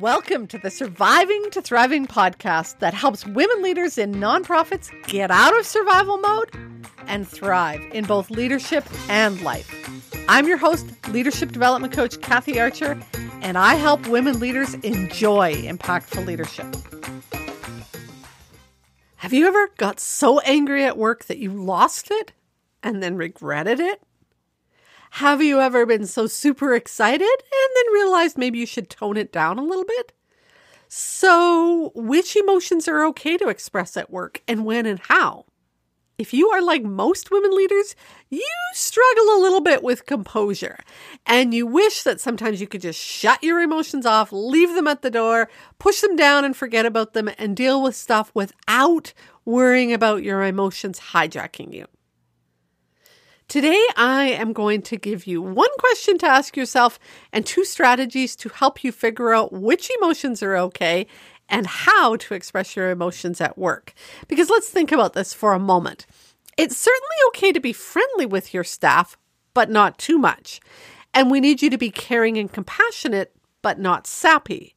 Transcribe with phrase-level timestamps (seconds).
[0.00, 5.54] Welcome to the Surviving to Thriving podcast that helps women leaders in nonprofits get out
[5.54, 6.50] of survival mode
[7.06, 9.70] and thrive in both leadership and life.
[10.28, 12.98] I'm your host, leadership development coach Kathy Archer,
[13.42, 16.74] and I help women leaders enjoy impactful leadership.
[19.16, 22.32] Have you ever got so angry at work that you lost it
[22.82, 24.00] and then regretted it?
[25.16, 29.30] Have you ever been so super excited and then realized maybe you should tone it
[29.30, 30.14] down a little bit?
[30.88, 35.44] So, which emotions are okay to express at work and when and how?
[36.16, 37.94] If you are like most women leaders,
[38.30, 40.78] you struggle a little bit with composure
[41.26, 45.02] and you wish that sometimes you could just shut your emotions off, leave them at
[45.02, 49.12] the door, push them down and forget about them and deal with stuff without
[49.44, 51.86] worrying about your emotions hijacking you.
[53.52, 56.98] Today, I am going to give you one question to ask yourself
[57.34, 61.06] and two strategies to help you figure out which emotions are okay
[61.50, 63.92] and how to express your emotions at work.
[64.26, 66.06] Because let's think about this for a moment.
[66.56, 69.18] It's certainly okay to be friendly with your staff,
[69.52, 70.58] but not too much.
[71.12, 74.74] And we need you to be caring and compassionate, but not sappy.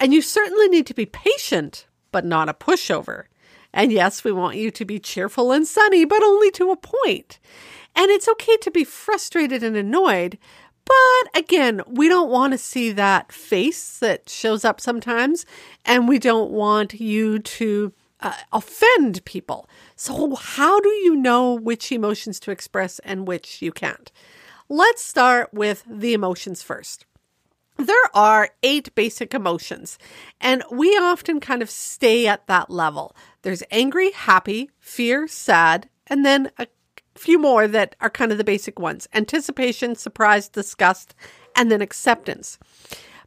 [0.00, 3.26] And you certainly need to be patient, but not a pushover.
[3.72, 7.38] And yes, we want you to be cheerful and sunny, but only to a point.
[7.96, 10.38] And it's okay to be frustrated and annoyed.
[10.84, 15.44] But again, we don't want to see that face that shows up sometimes.
[15.84, 19.68] And we don't want you to uh, offend people.
[19.96, 24.12] So, how do you know which emotions to express and which you can't?
[24.68, 27.06] Let's start with the emotions first.
[27.76, 29.98] There are eight basic emotions,
[30.40, 33.14] and we often kind of stay at that level.
[33.42, 36.68] There's angry, happy, fear, sad, and then a
[37.16, 41.14] few more that are kind of the basic ones anticipation, surprise, disgust,
[41.56, 42.58] and then acceptance.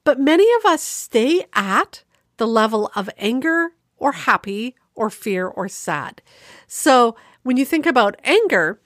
[0.04, 2.04] But many of us stay at
[2.38, 6.22] the level of anger or happy or fear or sad.
[6.68, 8.80] So when you think about anger,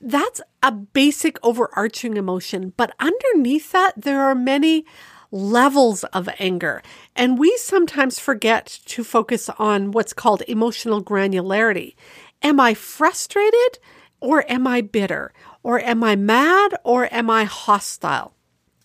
[0.00, 2.72] that's a basic overarching emotion.
[2.76, 4.84] But underneath that, there are many
[5.30, 6.82] levels of anger.
[7.14, 11.94] And we sometimes forget to focus on what's called emotional granularity.
[12.42, 13.78] Am I frustrated?
[14.20, 15.32] Or am I bitter?
[15.62, 16.74] Or am I mad?
[16.84, 18.34] Or am I hostile?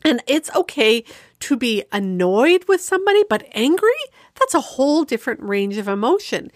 [0.06, 1.04] And it's okay
[1.40, 3.90] to be annoyed with somebody, but angry,
[4.40, 6.52] that's a whole different range of emotion.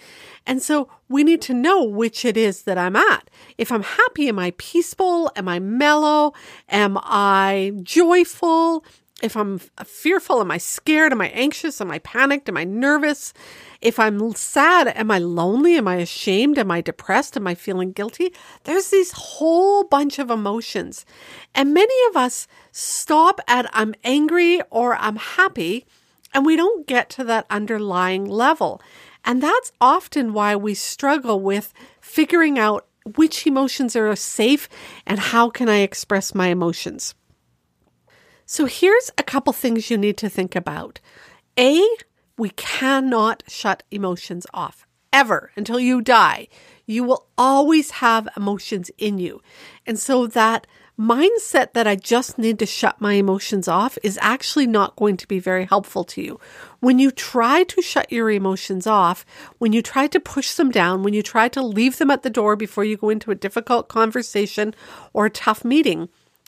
[0.46, 3.30] And so we need to know which it is that I'm at.
[3.58, 5.32] If I'm happy, am I peaceful?
[5.36, 6.34] Am I mellow?
[6.70, 8.86] Am I joyful?
[9.22, 11.12] If I'm fearful, am I scared?
[11.12, 11.82] Am I anxious?
[11.82, 12.50] Am I panicked?
[12.50, 13.34] Am I nervous?
[13.82, 15.76] If I'm sad, am I lonely?
[15.76, 16.60] Am I ashamed?
[16.60, 17.36] Am I depressed?
[17.36, 18.32] Am I feeling guilty?
[18.66, 21.04] There's this whole bunch of emotions.
[21.56, 25.88] And many of us stop at I'm angry or I'm happy,
[26.32, 28.80] and we don't get to that underlying level.
[29.26, 32.86] And that's often why we struggle with figuring out
[33.16, 34.70] which emotions are safe
[35.08, 37.16] and how can I express my emotions.
[38.50, 41.02] So here's a couple things you need to think about.
[41.60, 41.86] A,
[42.38, 46.48] we cannot shut emotions off ever until you die.
[46.86, 49.42] You will always have emotions in you.
[49.86, 50.66] And so that
[50.98, 55.28] mindset that I just need to shut my emotions off is actually not going to
[55.28, 56.40] be very helpful to you.
[56.80, 59.26] When you try to shut your emotions off,
[59.58, 62.30] when you try to push them down, when you try to leave them at the
[62.30, 64.74] door before you go into a difficult conversation
[65.12, 66.08] or a tough meeting,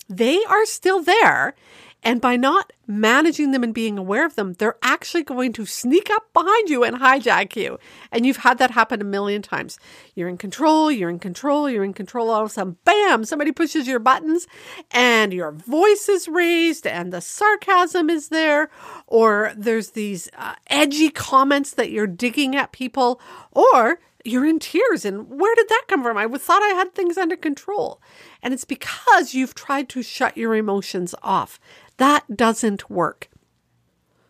[0.10, 1.54] they are still there
[2.02, 6.10] and by not managing them and being aware of them, they're actually going to sneak
[6.10, 7.78] up behind you and hijack you.
[8.12, 9.78] And you've had that happen a million times.
[10.16, 12.30] You're in control, you're in control, you're in control.
[12.30, 14.48] All of a sudden, bam, somebody pushes your buttons
[14.92, 18.70] and your voice is raised and the sarcasm is there.
[19.06, 23.20] Or there's these uh, edgy comments that you're digging at people.
[23.52, 25.06] Or you're in tears.
[25.06, 26.18] And where did that come from?
[26.18, 28.02] I thought I had things under control.
[28.42, 31.60] And it's because you've tried to shut your emotions off.
[32.00, 33.30] That doesn't work.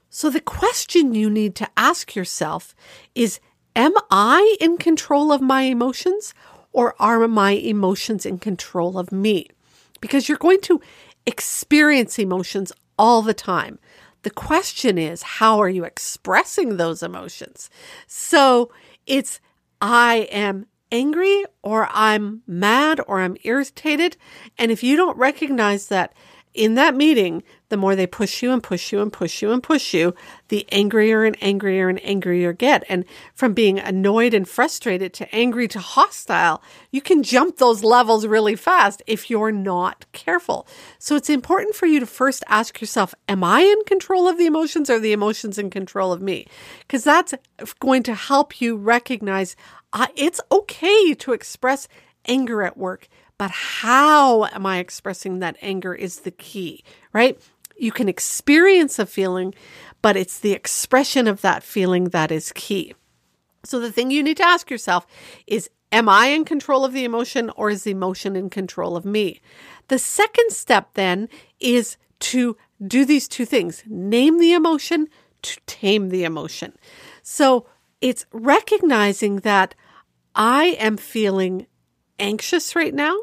[0.09, 2.75] So the question you need to ask yourself
[3.13, 3.39] is
[3.75, 6.33] Am I in control of my emotions
[6.73, 9.47] or are my emotions in control of me?
[10.01, 10.81] Because you're going to
[11.27, 13.77] experience emotions all the time.
[14.23, 17.69] The question is, how are you expressing those emotions?
[18.07, 18.71] So
[19.05, 19.39] it's,
[19.79, 24.17] I am angry or I'm mad or I'm irritated.
[24.57, 26.13] And if you don't recognize that
[26.59, 29.63] in that meeting, the more they push you and push you and push you and
[29.63, 30.13] push you,
[30.49, 32.83] the angrier and angrier and angrier you get.
[32.89, 36.61] And from being annoyed and frustrated to angry to hostile,
[36.91, 40.67] you can jump those levels really fast if you're not careful.
[40.97, 44.45] So it's important for you to first ask yourself, am I in control of the
[44.45, 46.45] emotions or are the emotions in control of me?
[46.79, 47.33] Because that's
[47.79, 49.55] going to help you recognize
[49.93, 51.87] uh, it's okay to express
[52.25, 53.07] anger at work.
[53.39, 56.83] But how am I expressing that anger is the key,
[57.13, 57.39] right?
[57.77, 59.55] You can experience a feeling,
[60.01, 62.93] but it's the expression of that feeling that is key.
[63.63, 65.07] So the thing you need to ask yourself
[65.47, 69.05] is Am I in control of the emotion or is the emotion in control of
[69.05, 69.41] me?
[69.87, 75.07] The second step then is to do these two things name the emotion,
[75.43, 76.73] to tame the emotion.
[77.23, 77.65] So
[78.01, 79.73] it's recognizing that
[80.35, 81.65] I am feeling
[82.19, 83.17] anxious right now.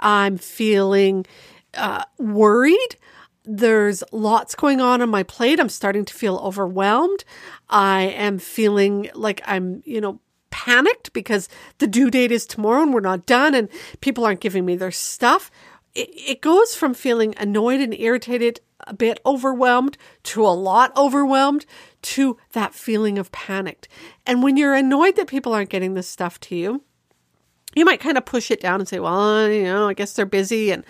[0.00, 1.26] I'm feeling
[1.74, 2.96] uh, worried.
[3.44, 5.60] There's lots going on on my plate.
[5.60, 7.24] I'm starting to feel overwhelmed.
[7.68, 10.20] I am feeling like I'm, you know,
[10.50, 11.48] panicked because
[11.78, 13.68] the due date is tomorrow and we're not done and
[14.00, 15.50] people aren't giving me their stuff.
[15.94, 21.66] It, it goes from feeling annoyed and irritated, a bit overwhelmed, to a lot overwhelmed,
[22.02, 23.88] to that feeling of panicked.
[24.26, 26.82] And when you're annoyed that people aren't getting this stuff to you,
[27.74, 30.26] you might kind of push it down and say, well, you know, I guess they're
[30.26, 30.84] busy and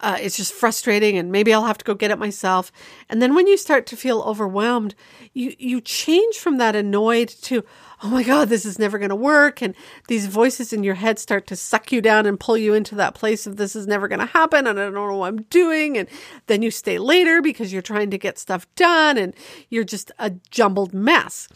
[0.00, 2.72] uh, it's just frustrating and maybe I'll have to go get it myself.
[3.08, 4.94] And then when you start to feel overwhelmed,
[5.32, 7.64] you, you change from that annoyed to,
[8.02, 9.60] oh my God, this is never going to work.
[9.60, 9.74] And
[10.08, 13.14] these voices in your head start to suck you down and pull you into that
[13.14, 15.98] place of this is never going to happen and I don't know what I'm doing.
[15.98, 16.08] And
[16.46, 19.34] then you stay later because you're trying to get stuff done and
[19.68, 21.48] you're just a jumbled mess.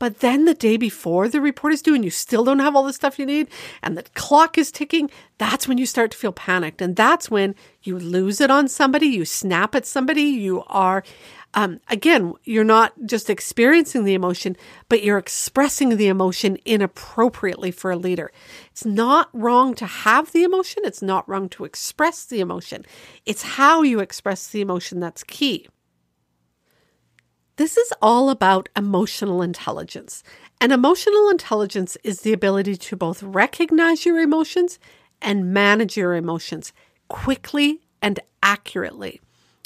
[0.00, 2.84] But then the day before the report is due and you still don't have all
[2.84, 3.48] the stuff you need
[3.82, 6.80] and the clock is ticking, that's when you start to feel panicked.
[6.80, 11.04] And that's when you lose it on somebody, you snap at somebody, you are,
[11.52, 14.56] um, again, you're not just experiencing the emotion,
[14.88, 18.32] but you're expressing the emotion inappropriately for a leader.
[18.70, 20.82] It's not wrong to have the emotion.
[20.86, 22.86] It's not wrong to express the emotion.
[23.26, 25.68] It's how you express the emotion that's key.
[27.60, 30.22] This is all about emotional intelligence.
[30.62, 34.78] And emotional intelligence is the ability to both recognize your emotions
[35.20, 36.72] and manage your emotions
[37.08, 39.20] quickly and accurately.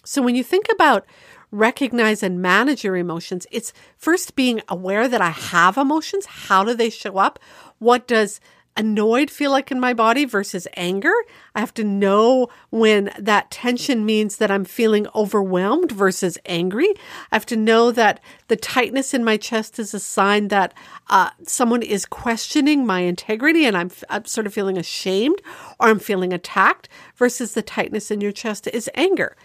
[0.05, 1.06] So when you think about
[1.52, 6.26] recognize and manage your emotions, it's first being aware that I have emotions.
[6.26, 7.38] How do they show up?
[7.79, 8.40] What does
[8.76, 11.12] annoyed feel like in my body versus anger.
[11.55, 16.88] I have to know when that tension means that I'm feeling overwhelmed versus angry.
[17.31, 20.75] I have to know that the tightness in my chest is a sign that
[21.09, 25.41] uh, someone is questioning my integrity and I'm, I'm sort of feeling ashamed
[25.79, 29.37] or I'm feeling attacked versus the tightness in your chest is anger.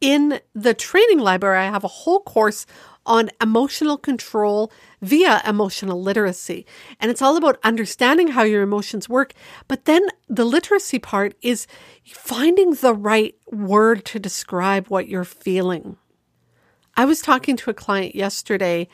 [0.00, 2.66] In the training library, I have a whole course
[3.06, 4.70] on emotional control
[5.00, 6.66] via emotional literacy.
[7.00, 9.32] And it's all about understanding how your emotions work.
[9.68, 11.66] But then the literacy part is
[12.04, 15.96] finding the right word to describe what you're feeling.
[16.96, 18.88] I was talking to a client yesterday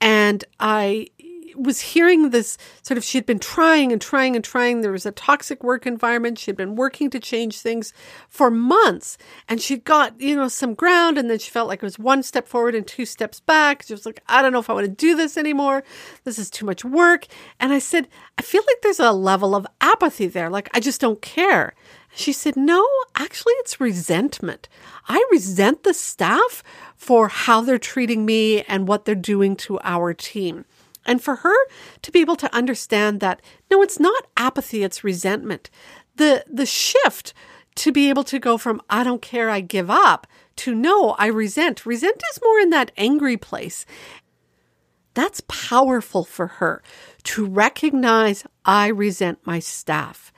[0.00, 1.08] and I
[1.54, 4.80] was hearing this sort of, she'd been trying and trying and trying.
[4.80, 6.38] There was a toxic work environment.
[6.38, 7.92] She'd been working to change things
[8.28, 11.86] for months and she'd got, you know, some ground and then she felt like it
[11.86, 13.82] was one step forward and two steps back.
[13.82, 15.84] She was like, I don't know if I want to do this anymore.
[16.24, 17.26] This is too much work.
[17.60, 18.08] And I said,
[18.38, 20.50] I feel like there's a level of apathy there.
[20.50, 21.74] Like, I just don't care.
[22.16, 24.68] She said, No, actually, it's resentment.
[25.06, 26.62] I resent the staff
[26.96, 30.64] for how they're treating me and what they're doing to our team.
[31.06, 31.56] And for her
[32.02, 35.70] to be able to understand that, no, it's not apathy, it's resentment.
[36.16, 37.32] The, the shift
[37.76, 41.26] to be able to go from, I don't care, I give up, to no, I
[41.26, 41.86] resent.
[41.86, 43.86] Resent is more in that angry place.
[45.14, 46.82] That's powerful for her
[47.24, 50.32] to recognize I resent my staff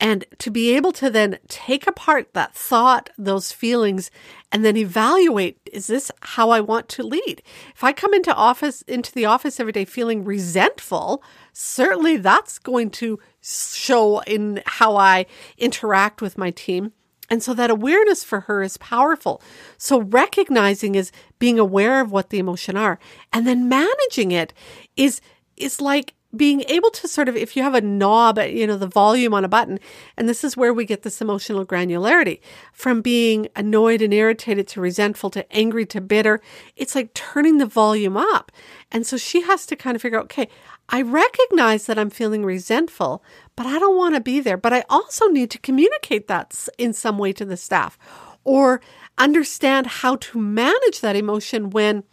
[0.00, 4.10] and to be able to then take apart that thought, those feelings,
[4.52, 7.42] and then evaluate, is this how I want to lead?
[7.74, 12.90] If I come into office, into the office every day feeling resentful, certainly that's going
[12.90, 15.26] to show in how I
[15.56, 16.92] interact with my team.
[17.30, 19.42] And so that awareness for her is powerful.
[19.76, 22.98] So recognizing is being aware of what the emotion are
[23.32, 24.54] and then managing it
[24.96, 25.20] is,
[25.56, 28.86] is like being able to sort of, if you have a knob, you know, the
[28.86, 29.80] volume on a button,
[30.16, 32.40] and this is where we get this emotional granularity
[32.72, 36.40] from being annoyed and irritated to resentful to angry to bitter.
[36.76, 38.52] It's like turning the volume up.
[38.92, 40.48] And so she has to kind of figure out, okay,
[40.90, 43.24] I recognize that I'm feeling resentful,
[43.56, 44.58] but I don't want to be there.
[44.58, 47.98] But I also need to communicate that in some way to the staff.
[48.44, 48.82] Or
[49.16, 52.04] understand how to manage that emotion when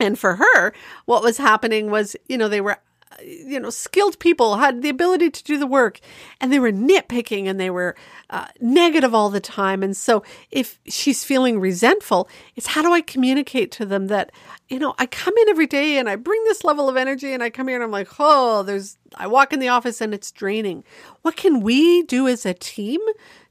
[0.00, 0.72] and for her,
[1.04, 2.78] what was happening was, you know, they were
[3.22, 6.00] you know, skilled people had the ability to do the work
[6.40, 7.94] and they were nitpicking and they were
[8.30, 9.82] uh, negative all the time.
[9.82, 14.32] And so if she's feeling resentful, it's how do I communicate to them that,
[14.68, 17.42] you know, I come in every day and I bring this level of energy and
[17.42, 20.30] I come here and I'm like, oh, there's, I walk in the office and it's
[20.30, 20.84] draining.
[21.22, 23.00] What can we do as a team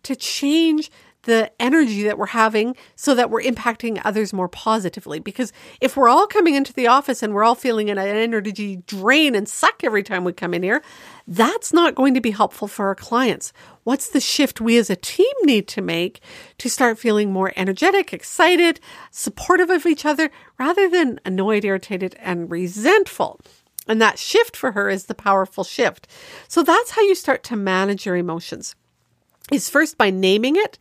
[0.03, 0.91] to change
[1.23, 5.19] the energy that we're having so that we're impacting others more positively.
[5.19, 9.35] Because if we're all coming into the office and we're all feeling an energy drain
[9.35, 10.81] and suck every time we come in here,
[11.27, 13.53] that's not going to be helpful for our clients.
[13.83, 16.21] What's the shift we as a team need to make
[16.57, 18.79] to start feeling more energetic, excited,
[19.11, 23.39] supportive of each other rather than annoyed, irritated, and resentful?
[23.87, 26.07] And that shift for her is the powerful shift.
[26.47, 28.75] So that's how you start to manage your emotions.
[29.51, 30.77] Is first by naming it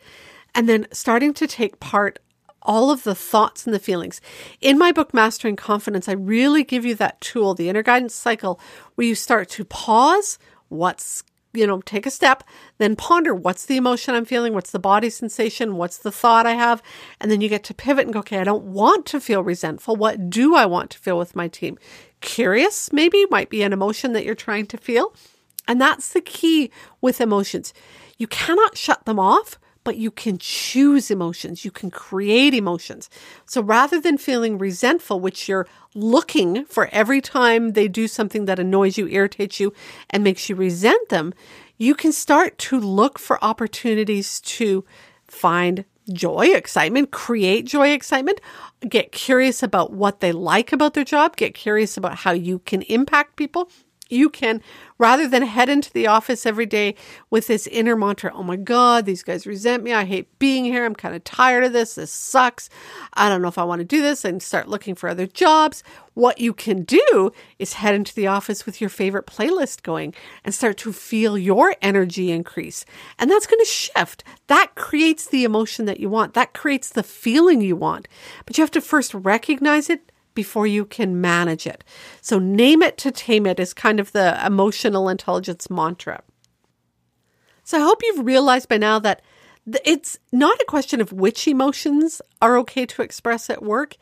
[0.54, 2.18] and then starting to take part
[2.62, 4.20] all of the thoughts and the feelings.
[4.60, 8.60] In my book, Mastering Confidence, I really give you that tool, the inner guidance cycle,
[8.94, 10.38] where you start to pause
[10.68, 12.44] what's you know, take a step,
[12.78, 16.52] then ponder what's the emotion I'm feeling, what's the body sensation, what's the thought I
[16.52, 16.82] have,
[17.20, 19.96] and then you get to pivot and go, okay, I don't want to feel resentful.
[19.96, 21.78] What do I want to feel with my team?
[22.20, 25.14] Curious, maybe, might be an emotion that you're trying to feel.
[25.66, 27.74] And that's the key with emotions.
[28.16, 31.64] You cannot shut them off, but you can choose emotions.
[31.64, 33.08] You can create emotions.
[33.46, 38.58] So rather than feeling resentful, which you're looking for every time they do something that
[38.58, 39.72] annoys you, irritates you,
[40.10, 41.32] and makes you resent them,
[41.78, 44.84] you can start to look for opportunities to
[45.26, 48.40] find joy, excitement, create joy, excitement,
[48.88, 52.82] get curious about what they like about their job, get curious about how you can
[52.82, 53.70] impact people,
[54.12, 54.62] you can,
[54.98, 56.94] rather than head into the office every day
[57.30, 59.92] with this inner mantra, oh my God, these guys resent me.
[59.92, 60.84] I hate being here.
[60.84, 61.94] I'm kind of tired of this.
[61.94, 62.68] This sucks.
[63.14, 65.82] I don't know if I want to do this and start looking for other jobs.
[66.14, 70.14] What you can do is head into the office with your favorite playlist going
[70.44, 72.84] and start to feel your energy increase.
[73.18, 74.24] And that's going to shift.
[74.48, 76.34] That creates the emotion that you want.
[76.34, 78.08] That creates the feeling you want.
[78.44, 81.84] But you have to first recognize it before you can manage it.
[82.20, 86.22] So, name it to tame it is kind of the emotional intelligence mantra.
[87.64, 89.22] So, I hope you've realized by now that
[89.84, 93.96] it's not a question of which emotions are okay to express at work.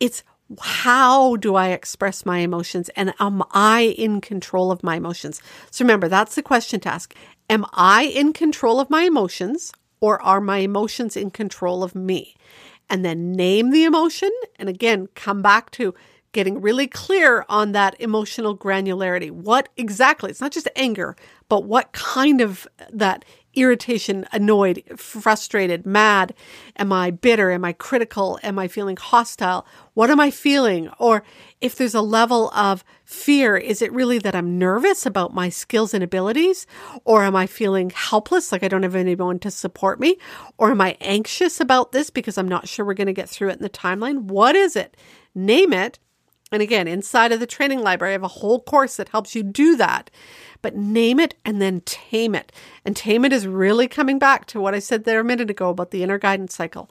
[0.00, 0.22] It's
[0.60, 5.40] how do I express my emotions and am I in control of my emotions?
[5.70, 7.14] So remember, that's the question to ask.
[7.48, 12.34] Am I in control of my emotions or are my emotions in control of me?
[12.90, 14.30] And then name the emotion.
[14.56, 15.94] And again, come back to
[16.32, 19.30] getting really clear on that emotional granularity.
[19.30, 21.16] What exactly, it's not just anger,
[21.48, 23.24] but what kind of that
[23.56, 26.34] irritation, annoyed, frustrated, mad?
[26.76, 27.50] Am I bitter?
[27.50, 28.38] Am I critical?
[28.42, 29.66] Am I feeling hostile?
[29.94, 30.88] What am I feeling?
[30.98, 31.22] Or
[31.60, 35.94] if there's a level of fear, is it really that I'm nervous about my skills
[35.94, 36.66] and abilities?
[37.04, 40.18] Or am I feeling helpless, like I don't have anyone to support me?
[40.58, 43.50] Or am I anxious about this because I'm not sure we're going to get through
[43.50, 44.22] it in the timeline?
[44.22, 44.96] What is it?
[45.34, 45.98] Name it.
[46.54, 49.42] And again, inside of the training library, I have a whole course that helps you
[49.42, 50.10] do that
[50.64, 52.50] but name it and then tame it.
[52.86, 55.68] And tame it is really coming back to what I said there a minute ago
[55.68, 56.90] about the inner guidance cycle.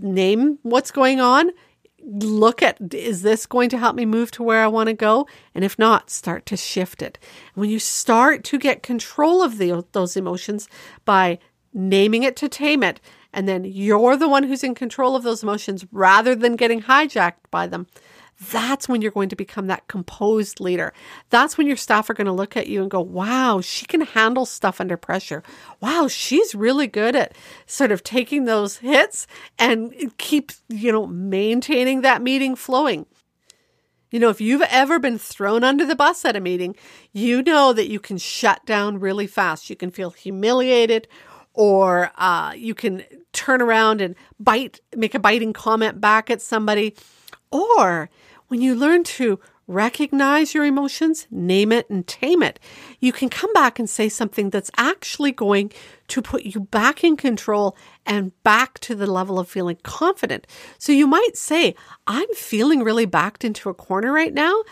[0.00, 1.52] Name what's going on.
[2.02, 5.28] Look at is this going to help me move to where I want to go?
[5.54, 7.20] And if not, start to shift it.
[7.54, 10.68] When you start to get control of the, those emotions
[11.04, 11.38] by
[11.72, 13.00] naming it to tame it,
[13.32, 17.46] and then you're the one who's in control of those emotions rather than getting hijacked
[17.52, 17.86] by them,
[18.40, 20.92] that's when you're going to become that composed leader.
[21.30, 24.02] That's when your staff are going to look at you and go, wow, she can
[24.02, 25.42] handle stuff under pressure.
[25.80, 27.34] Wow, she's really good at
[27.66, 29.26] sort of taking those hits
[29.58, 33.06] and keep, you know, maintaining that meeting flowing.
[34.10, 36.76] You know, if you've ever been thrown under the bus at a meeting,
[37.12, 39.68] you know that you can shut down really fast.
[39.68, 41.08] You can feel humiliated
[41.52, 43.02] or uh, you can
[43.32, 46.94] turn around and bite, make a biting comment back at somebody.
[47.50, 48.08] Or
[48.48, 52.58] when you learn to recognize your emotions, name it, and tame it,
[53.00, 55.70] you can come back and say something that's actually going
[56.08, 57.76] to put you back in control
[58.06, 60.46] and back to the level of feeling confident.
[60.78, 61.74] So you might say,
[62.06, 64.64] I'm feeling really backed into a corner right now.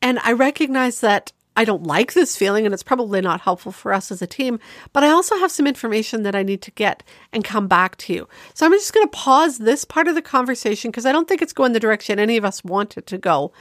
[0.00, 3.92] And I recognize that I don't like this feeling and it's probably not helpful for
[3.92, 4.58] us as a team,
[4.92, 8.12] but I also have some information that I need to get and come back to
[8.12, 8.28] you.
[8.54, 11.42] So I'm just going to pause this part of the conversation because I don't think
[11.42, 13.52] it's going the direction any of us want it to go.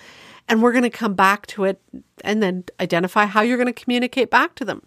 [0.50, 1.80] And we're going to come back to it
[2.24, 4.82] and then identify how you're going to communicate back to them.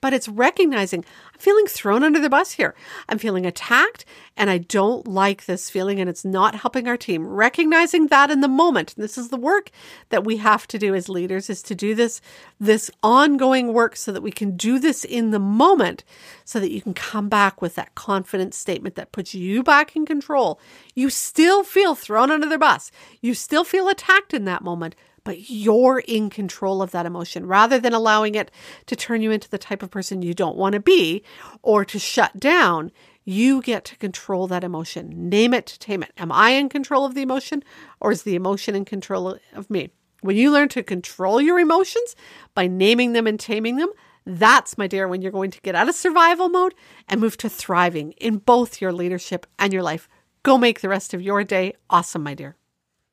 [0.00, 2.74] But it's recognizing I'm feeling thrown under the bus here.
[3.08, 4.04] I'm feeling attacked
[4.36, 7.26] and I don't like this feeling and it's not helping our team.
[7.26, 8.94] Recognizing that in the moment.
[8.96, 9.70] This is the work
[10.08, 12.20] that we have to do as leaders is to do this,
[12.58, 16.04] this ongoing work so that we can do this in the moment
[16.44, 20.06] so that you can come back with that confident statement that puts you back in
[20.06, 20.60] control.
[20.94, 22.90] You still feel thrown under the bus.
[23.20, 27.78] You still feel attacked in that moment, but you're in control of that emotion rather
[27.78, 28.50] than allowing it
[28.86, 31.22] to turn you into the type of person you don't want to be
[31.62, 32.90] or to shut down.
[33.24, 35.28] You get to control that emotion.
[35.28, 36.12] Name it, tame it.
[36.16, 37.62] Am I in control of the emotion
[38.00, 39.90] or is the emotion in control of me?
[40.22, 42.14] When you learn to control your emotions
[42.54, 43.90] by naming them and taming them,
[44.26, 46.74] that's, my dear, when you're going to get out of survival mode
[47.08, 50.08] and move to thriving in both your leadership and your life.
[50.42, 52.56] Go make the rest of your day awesome, my dear.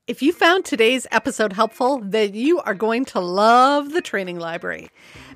[0.08, 4.88] If you found today's episode helpful, then you are going to love the training library.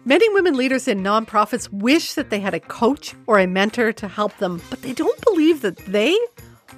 [0.06, 4.08] Many women leaders in nonprofits wish that they had a coach or a mentor to
[4.08, 6.18] help them, but they don't believe that they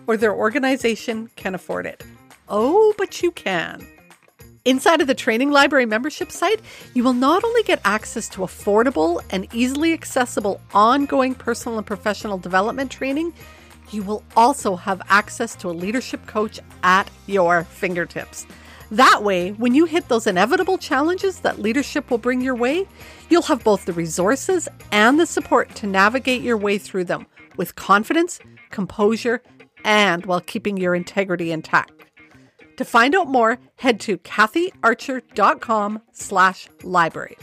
[0.07, 2.03] or their organization can afford it.
[2.49, 3.85] Oh, but you can.
[4.65, 6.61] Inside of the Training Library membership site,
[6.95, 12.39] you will not only get access to affordable and easily accessible ongoing personal and professional
[12.39, 13.33] development training,
[13.91, 18.45] you will also have access to a leadership coach at your fingertips.
[18.91, 22.87] That way, when you hit those inevitable challenges that leadership will bring your way,
[23.29, 27.25] you'll have both the resources and the support to navigate your way through them
[27.57, 29.41] with confidence, composure,
[29.83, 31.91] and while keeping your integrity intact.
[32.77, 37.37] To find out more, head to kathyarcher.com slash library.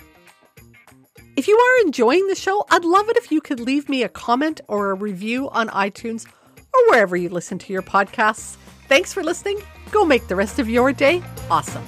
[1.37, 4.09] If you are enjoying the show, I'd love it if you could leave me a
[4.09, 6.27] comment or a review on iTunes
[6.75, 8.57] or wherever you listen to your podcasts.
[8.89, 9.61] Thanks for listening.
[9.91, 11.85] Go make the rest of your day awesome.